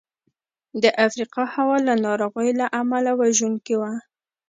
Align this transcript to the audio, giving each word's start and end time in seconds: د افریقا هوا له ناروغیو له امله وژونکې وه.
د 0.83 0.85
افریقا 1.05 1.43
هوا 1.55 1.77
له 1.87 1.93
ناروغیو 2.05 2.57
له 2.61 2.67
امله 2.81 3.11
وژونکې 3.21 3.75
وه. 3.81 3.93